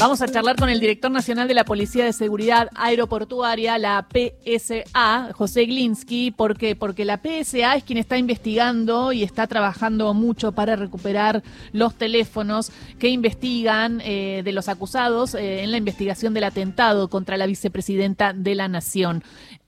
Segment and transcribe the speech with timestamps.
[0.00, 5.32] Vamos a charlar con el director nacional de la Policía de Seguridad Aeroportuaria, la PSA,
[5.34, 6.30] José Glinsky.
[6.30, 6.76] ¿Por qué?
[6.76, 11.42] Porque la PSA es quien está investigando y está trabajando mucho para recuperar
[11.72, 17.36] los teléfonos que investigan eh, de los acusados eh, en la investigación del atentado contra
[17.36, 19.24] la vicepresidenta de la Nación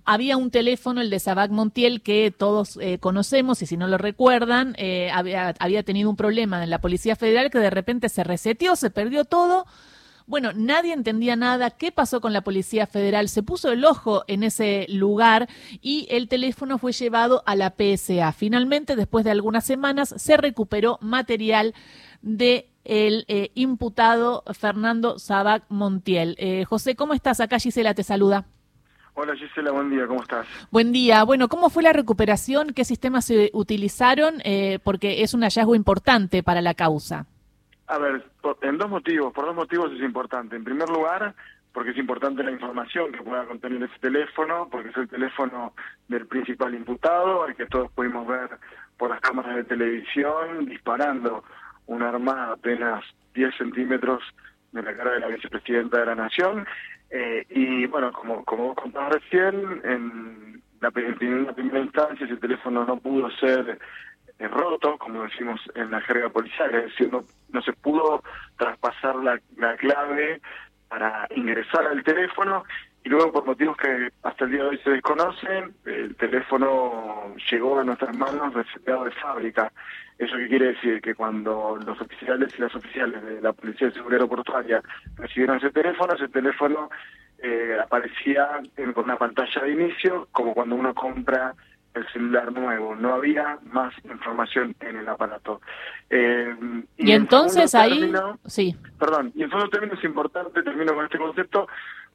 [0.07, 3.97] había un teléfono, el de Sabac Montiel, que todos eh, conocemos y si no lo
[3.97, 4.75] recuerdan,
[5.13, 8.91] había, había, tenido un problema en la Policía Federal que de repente se reseteó, se
[8.91, 9.67] perdió todo.
[10.31, 11.71] Bueno, nadie entendía nada.
[11.71, 13.29] ¿Qué pasó con la Policía Federal?
[13.29, 15.49] Se puso el ojo en ese lugar
[15.83, 18.31] y el teléfono fue llevado a la PSA.
[18.31, 21.75] Finalmente, después de algunas semanas, se recuperó material
[22.23, 26.37] de el eh, imputado Fernando Sabac Montiel.
[26.39, 27.41] Eh, José, ¿cómo estás?
[27.41, 28.47] Acá Gisela te saluda.
[29.15, 30.47] Hola Gisela, buen día, ¿cómo estás?
[30.71, 31.25] Buen día.
[31.25, 32.73] Bueno, ¿cómo fue la recuperación?
[32.73, 34.41] ¿Qué sistemas se utilizaron?
[34.45, 37.27] Eh, porque es un hallazgo importante para la causa.
[37.91, 38.25] A ver,
[38.63, 40.55] en dos motivos, por dos motivos es importante.
[40.55, 41.35] En primer lugar,
[41.73, 45.75] porque es importante la información que pueda contener ese teléfono, porque es el teléfono
[46.07, 48.49] del principal imputado, el que todos pudimos ver
[48.97, 51.43] por las cámaras de televisión disparando
[51.87, 54.23] un arma apenas 10 centímetros
[54.71, 56.65] de la cara de la vicepresidenta de la Nación.
[57.11, 62.99] Eh, y bueno, como, como vos contabas recién, en la primera instancia ese teléfono no
[63.01, 63.81] pudo ser
[64.49, 68.23] roto, como decimos en la jerga policial, es decir, no, no se pudo
[68.57, 70.41] traspasar la, la clave
[70.89, 72.65] para ingresar al teléfono
[73.03, 77.81] y luego por motivos que hasta el día de hoy se desconocen, el teléfono llegó
[77.81, 79.73] a nuestras manos reseteado de fábrica.
[80.19, 81.01] ¿Eso qué quiere decir?
[81.01, 84.83] Que cuando los oficiales y las oficiales de la Policía de Seguridad Aeroportuaria
[85.17, 86.91] recibieron ese teléfono, ese teléfono
[87.39, 91.55] eh, aparecía en, con una pantalla de inicio, como cuando uno compra
[91.95, 95.61] el celular nuevo, no había más información en el aparato.
[96.09, 96.55] Eh,
[96.97, 98.13] y, entonces ahí,
[98.47, 98.77] sí.
[98.99, 101.67] Perdón, y en fondo términos es importante, termino con este concepto,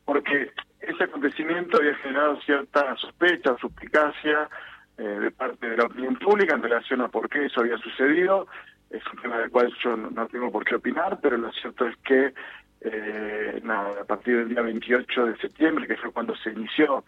[0.05, 4.49] porque ese acontecimiento había generado cierta sospecha, suspicacia
[4.97, 8.47] eh, de parte de la opinión pública en relación a por qué eso había sucedido.
[8.89, 11.97] Es un tema del cual yo no, tengo por qué opinar, pero lo cierto es
[11.97, 12.33] que
[12.81, 17.03] eh, nada, a partir del día 28 de septiembre, que fue cuando se inició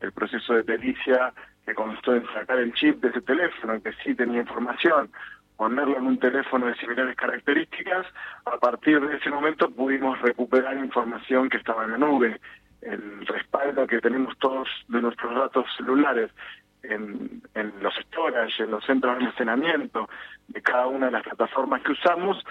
[0.00, 1.32] el proceso de pericia
[1.64, 5.10] que constó en sacar el chip de ese teléfono, que sí tenía información,
[5.56, 8.06] ponerlo en un teléfono de similares características,
[8.44, 12.40] a partir de ese momento pudimos recuperar información que estaba en la nube,
[12.80, 16.30] el respaldo que tenemos todos de nuestros datos celulares
[16.82, 20.08] en, en los storage, en los centros de almacenamiento
[20.48, 22.44] de cada una de las plataformas que usamos,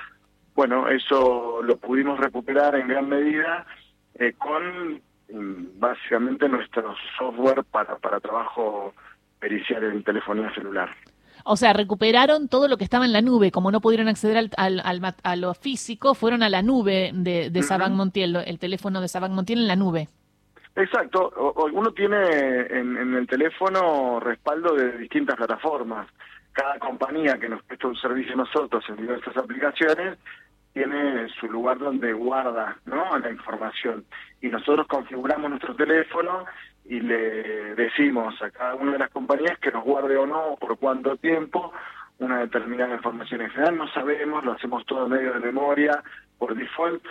[0.56, 3.66] bueno, eso lo pudimos recuperar en gran medida
[4.16, 5.02] eh, con
[5.34, 8.94] básicamente nuestro software para, para trabajo
[9.40, 10.90] pericial en telefonía celular.
[11.44, 13.52] O sea, recuperaron todo lo que estaba en la nube.
[13.52, 17.90] Como no pudieron acceder al, al, a lo físico, fueron a la nube de, de
[17.90, 20.08] Montiel, el teléfono de Sabac Montiel en la nube.
[20.76, 21.32] Exacto.
[21.36, 26.08] O, uno tiene en, en, el teléfono respaldo de distintas plataformas.
[26.54, 30.18] Cada compañía que nos presta un servicio a nosotros en diversas aplicaciones
[30.74, 33.18] tiene su lugar donde guarda ¿no?
[33.18, 34.06] la información.
[34.42, 36.46] Y nosotros configuramos nuestro teléfono
[36.86, 40.78] y le decimos a cada una de las compañías que nos guarde o no, por
[40.78, 41.74] cuánto tiempo,
[42.20, 43.42] una determinada información.
[43.42, 46.04] En general no sabemos, lo hacemos todo medio de memoria,
[46.38, 47.04] por default,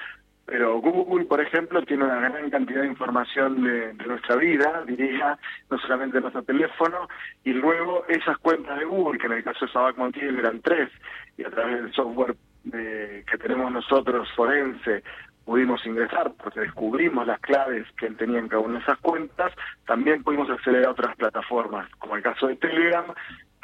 [0.50, 5.38] pero Google, por ejemplo, tiene una gran cantidad de información de, nuestra vida, diría,
[5.71, 7.09] no solamente nuestro teléfono,
[7.44, 10.91] y luego esas cuentas de Google, que en el caso de Sabac Montiel eran tres,
[11.37, 12.34] y a través del software
[12.65, 15.03] que tenemos nosotros forense
[15.50, 19.53] pudimos ingresar porque descubrimos las claves que él tenía en cada una de esas cuentas,
[19.84, 23.06] también pudimos acceder a otras plataformas, como el caso de Telegram,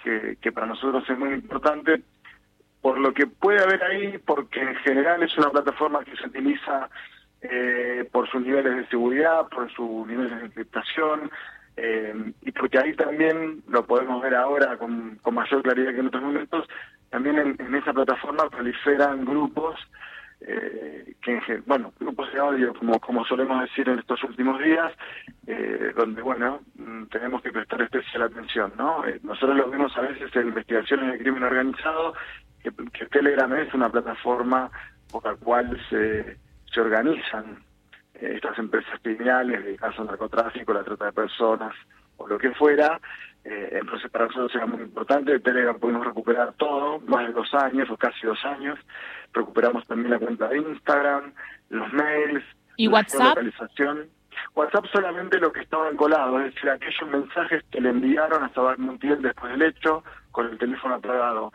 [0.02, 2.02] que, para nosotros es muy importante
[2.80, 6.88] por lo que puede haber ahí, porque en general es una plataforma que se utiliza
[7.42, 11.30] eh, por sus niveles de seguridad, por sus niveles de encriptación,
[11.76, 16.22] eh, y porque ahí también lo podemos ver ahora con mayor claridad que en otros
[16.22, 16.68] momentos,
[17.16, 19.80] también en, esa plataforma proliferan grupos
[20.42, 24.92] eh, que bueno grupos de audio como como solemos decir en estos últimos días
[25.46, 30.02] eh, donde bueno mm, tenemos que prestar especial atención no eh, nosotros lo vemos a
[30.02, 32.12] veces en investigaciones de crimen organizado
[32.62, 34.70] que, Telegram es una plataforma
[35.10, 36.36] por la cual se
[36.70, 37.64] se organizan
[38.12, 41.74] estas empresas criminales de caso de narcotráfico la trata de personas
[42.16, 43.00] o lo que fuera
[43.48, 47.88] eh, entonces para nosotros era muy importante, Telegram pudimos recuperar todo, más de dos años
[47.88, 48.76] o casi dos años,
[49.32, 51.32] recuperamos también la cuenta de Instagram,
[51.70, 52.44] los mails,
[52.76, 53.36] ¿Y WhatsApp?
[53.36, 54.08] localización.
[54.56, 58.78] WhatsApp solamente lo que estaba encolado, es decir, aquellos mensajes que le enviaron a Sabac
[58.78, 60.02] Montiel después del hecho
[60.32, 61.52] con el teléfono apagado.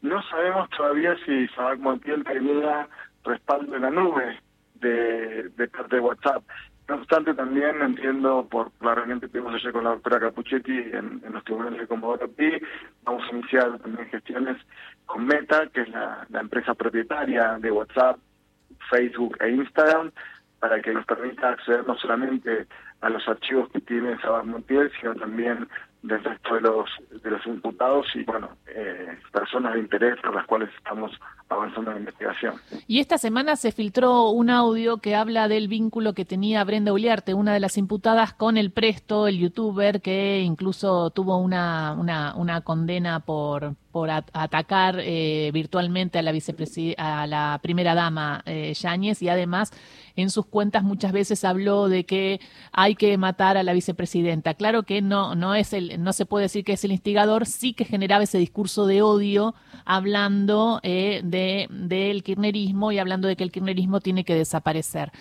[0.00, 2.88] No sabemos todavía si Sabac Montiel tenía
[3.22, 4.40] respaldo en la nube
[4.76, 6.42] de de, parte de WhatsApp.
[6.86, 11.22] No obstante, también entiendo por la reunión que tuvimos ayer con la doctora Capuchetti en,
[11.32, 12.60] los tribunales de Comodoro Pi,
[13.04, 14.58] vamos a iniciar también gestiones
[15.06, 18.18] con Meta, que es la, empresa propietaria de WhatsApp,
[18.90, 20.10] Facebook e Instagram,
[20.60, 22.66] para que nos permita acceder no solamente
[23.00, 25.66] a los archivos que tiene Sabat Montiel, sino también
[26.04, 26.90] del resto de los,
[27.22, 31.10] de los imputados y, bueno, eh, personas de interés por las cuales estamos
[31.48, 32.54] avanzando en la investigación.
[32.86, 37.32] Y esta semana se filtró un audio que habla del vínculo que tenía Brenda Uliarte,
[37.32, 42.60] una de las imputadas, con el Presto, el youtuber, que incluso tuvo una, una, una
[42.60, 46.32] condena por, por atacar eh, virtualmente a la,
[46.96, 49.70] a la primera dama eh, Yáñez y además
[50.16, 52.40] en sus cuentas muchas veces habló de que
[52.72, 54.54] hay que matar a la vicepresidenta.
[54.54, 57.72] Claro que no, no es el, no se puede decir que es el instigador, sí
[57.72, 59.54] que generaba ese discurso de odio
[59.84, 65.12] hablando eh, de del kirchnerismo y hablando de que el kirchnerismo tiene que desaparecer.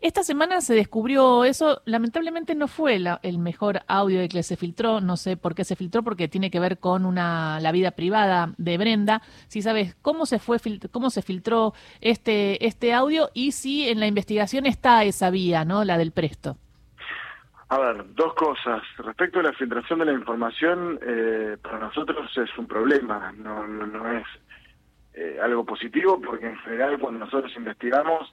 [0.00, 5.00] Esta semana se descubrió eso, lamentablemente no fue el mejor audio de que se filtró,
[5.00, 8.52] no sé por qué se filtró, porque tiene que ver con una la vida privada
[8.56, 9.22] de Brenda.
[9.48, 10.58] Si sabes cómo se fue
[10.90, 15.84] cómo se filtró este este audio y si en la investigación está esa vía, ¿no?
[15.84, 16.56] La del Presto.
[17.68, 18.82] A ver, dos cosas.
[18.98, 24.12] Respecto a la filtración de la información, eh, para nosotros es un problema, no, no,
[24.12, 24.26] es
[25.14, 28.32] eh, algo positivo, porque en general cuando nosotros investigamos,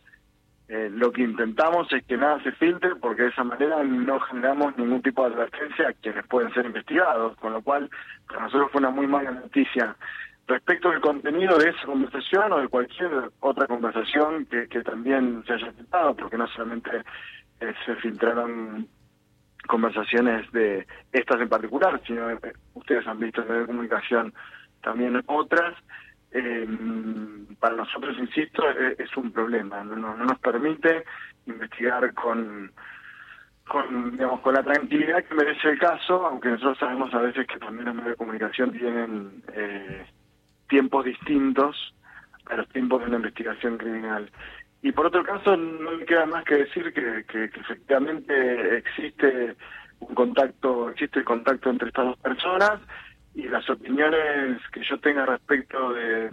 [0.73, 4.77] eh, lo que intentamos es que nada se filtre, porque de esa manera no generamos
[4.77, 7.89] ningún tipo de advertencia a quienes pueden ser investigados, con lo cual
[8.25, 9.97] para nosotros fue una muy mala noticia.
[10.47, 15.67] Respecto al contenido de esa conversación o de cualquier otra conversación que, también se haya
[15.67, 17.03] intentado, porque no solamente
[17.59, 18.87] se filtraron
[19.67, 22.39] conversaciones de estas en particular, sino eh,
[22.75, 24.33] ustedes han visto en la comunicación
[24.81, 25.75] también otras.
[26.31, 26.67] Eh,
[27.59, 29.83] para nosotros, insisto, e, es, un problema.
[29.83, 31.03] No, no, nos permite
[31.45, 32.71] investigar con,
[34.11, 37.85] digamos, con la tranquilidad que merece el caso, aunque nosotros sabemos a veces que también
[37.85, 40.05] los medios de comunicación tienen eh,
[40.69, 41.93] tiempos distintos
[42.45, 44.31] a los tiempos de una investigación criminal.
[44.81, 49.55] Y por otro caso, no me queda más que decir que, que, efectivamente existe
[49.99, 52.79] un contacto, existe el contacto entre estas dos personas
[53.33, 56.29] y las opiniones que yo tenga respecto de,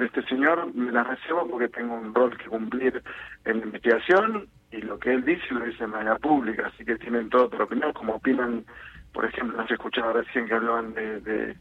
[0.00, 3.02] este señor me las reservo porque tengo un rol que cumplir
[3.44, 6.96] en la investigación y lo que él dice lo dice de manera pública, así que
[6.96, 8.64] tienen toda otra opinión, como opinan,
[9.12, 11.56] por ejemplo, no se escuchaba recién que hablaban de, de,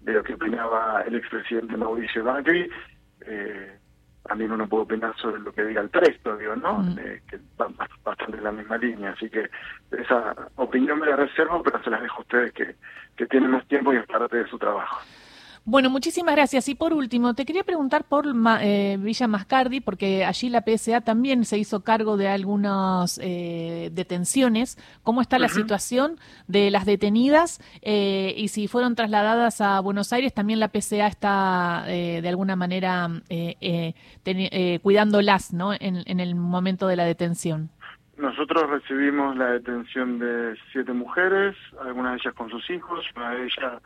[0.00, 2.68] de lo que opinaba el expresidente Mauricio Macri,
[3.26, 3.78] eh,
[4.26, 6.78] también uno puede opinar sobre lo que diga el presto, digo, ¿no?
[6.78, 6.98] Mm.
[6.98, 7.68] Eh, que va
[8.04, 9.10] bastante en la misma línea.
[9.10, 9.48] Así que
[9.92, 12.76] esa opinión me la reservo, pero se las dejo a ustedes que,
[13.16, 15.00] que tienen más tiempo y es parte de su trabajo.
[15.68, 16.68] Bueno, muchísimas gracias.
[16.68, 18.24] Y por último, te quería preguntar por
[18.60, 24.78] eh, Villa Mascardi, porque allí la PSA también se hizo cargo de algunas eh, detenciones.
[25.02, 27.60] ¿Cómo está la situación de las detenidas?
[27.82, 33.10] Eh, y si fueron trasladadas a Buenos Aires, también la PSA está de alguna manera
[34.82, 35.72] cuidándolas ¿no?
[35.72, 37.70] En, en el momento de la detención.
[38.16, 43.44] Nosotros recibimos la detención de siete mujeres, algunas de ellas con sus hijos, una de
[43.44, 43.82] ellas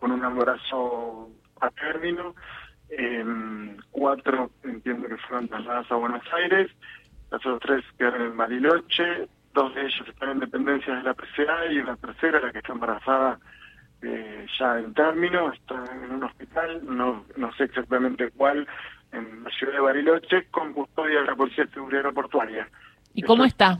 [0.00, 1.30] con un embarazo
[1.60, 2.34] a término.
[2.88, 3.24] Eh,
[3.92, 6.70] cuatro entiendo que fueron trasladadas a Buenos Aires,
[7.30, 11.66] las otras tres quedaron en Bariloche, dos de ellas están en dependencia de la PCA
[11.70, 13.38] y una tercera, la que está embarazada,
[14.02, 18.66] eh, ya en término, está en un hospital, no, no sé exactamente cuál,
[19.12, 22.68] en la ciudad de Bariloche, con custodia de la Policía de Seguridad Aeroportuaria.
[23.14, 23.78] ¿Y cómo está?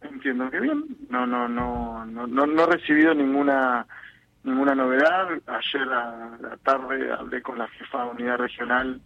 [0.00, 3.86] Entiendo que bien, no, no, no, no, no, no he recibido ninguna
[4.46, 5.28] ninguna novedad.
[5.46, 9.00] Ayer a la tarde hablé con la jefa de unidad regional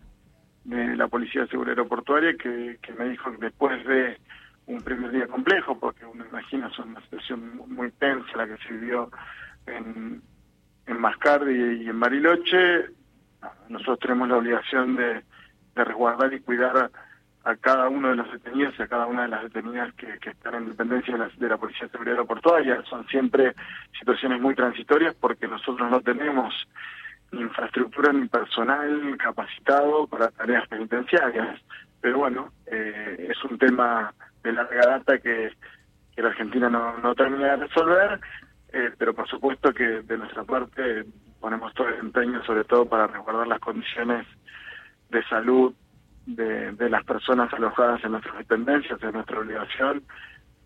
[0.65, 4.19] de la Policía de Seguridad Aeroportuaria que, que me dijo que después de
[4.67, 8.75] un primer día complejo, porque uno imagina es una situación muy tensa la que se
[8.75, 9.11] vivió
[9.67, 10.23] en,
[10.87, 12.91] en Mascardi y en Bariloche,
[13.69, 15.25] nosotros tenemos la obligación de,
[15.75, 16.91] de resguardar y cuidar
[17.45, 20.55] a cada uno de los detenidos y a cada una de las detenidas que, están
[20.55, 22.83] en dependencia de la, de la Policía Seguridad Aeroportuaria.
[22.89, 23.55] Son siempre
[23.99, 26.55] situaciones muy transitorias porque nosotros no tenemos
[27.33, 31.61] infraestructura ni personal capacitado para tareas penitenciarias.
[32.01, 35.53] Pero bueno, eh, es un tema de larga data que,
[36.17, 38.21] la Argentina no, no termina de resolver,
[38.75, 41.07] eh, pero por supuesto que de nuestra parte
[41.41, 44.27] ponemos todo el empeño, sobre todo para resguardar las condiciones
[45.09, 45.75] de salud
[46.37, 50.03] de, las personas alojadas en nuestras dependencias, es nuestra obligación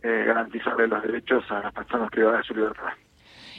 [0.03, 2.93] eh, garantizarle los derechos a las personas privadas de su libertad.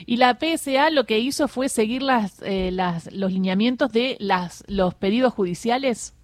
[0.04, 4.64] Y la PSA lo que hizo fue seguir las, eh, las, los lineamientos de las,
[4.68, 6.14] los pedidos judiciales.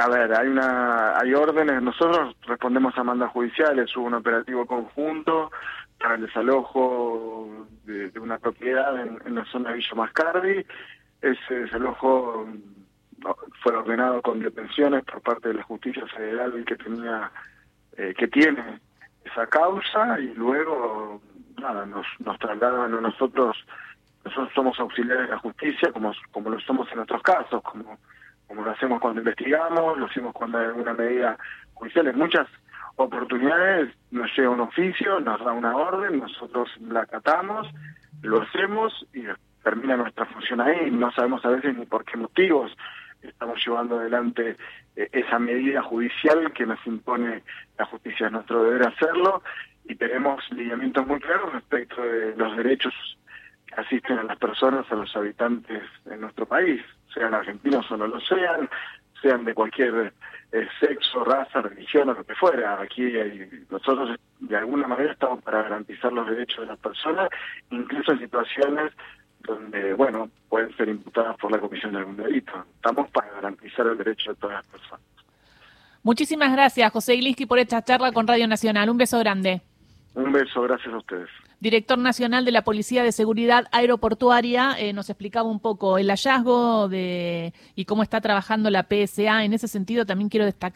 [0.00, 1.82] A ver, hay una, hay órdenes.
[1.82, 3.94] Nosotros respondemos a mandas judiciales.
[3.96, 5.50] Hubo un operativo conjunto
[5.98, 10.66] para el desalojo de, una propiedad en, la zona de Villa Mascardi.
[11.20, 12.48] Ese desalojo
[13.62, 17.30] fue ordenado con detenciones por parte de la justicia federal que tenía,
[17.96, 18.80] eh, que tiene
[19.24, 21.20] esa causa y luego
[21.60, 23.56] nada nos, nos trasladaban a nosotros.
[24.24, 27.98] Nosotros somos auxiliares de la justicia, como como lo somos en nuestros casos, como
[28.48, 31.36] como lo hacemos cuando investigamos, lo hacemos cuando hay alguna medida
[31.74, 32.08] judicial.
[32.08, 32.48] En muchas
[32.96, 37.68] oportunidades nos llega un oficio, nos da una orden, nosotros la acatamos,
[38.22, 39.24] lo hacemos y
[39.62, 40.90] termina nuestra función ahí.
[40.90, 42.72] No sabemos a veces ni por qué motivos
[43.22, 44.56] estamos llevando adelante
[44.96, 47.42] eh, esa medida judicial que nos impone
[47.78, 48.26] la justicia.
[48.26, 49.42] Es nuestro deber hacerlo
[49.84, 52.94] y tenemos lineamientos muy claros respecto de los derechos
[53.66, 56.82] que asisten a las personas, a los habitantes de nuestro país
[57.12, 58.68] sean argentinos o no lo sean,
[59.20, 60.12] sean de cualquier
[60.52, 62.80] eh, sexo, raza, religión o lo que fuera.
[62.80, 63.12] Aquí
[63.70, 67.28] nosotros de alguna manera estamos para garantizar los derechos de las personas,
[67.70, 68.92] incluso en situaciones
[69.40, 72.52] donde, bueno, pueden ser imputadas por la comisión de algún delito.
[72.76, 75.00] Estamos para garantizar el derecho de todas las personas.
[76.02, 78.88] Muchísimas gracias, José Iglinsky, por esta charla con Radio Nacional.
[78.88, 79.60] Un beso grande.
[80.14, 81.28] Un beso, gracias a ustedes
[81.60, 86.88] director nacional de la Policía de Seguridad Aeroportuaria, eh, nos explicaba un poco el hallazgo
[86.88, 89.44] de y cómo está trabajando la PSA.
[89.44, 90.68] En ese sentido, también quiero destacar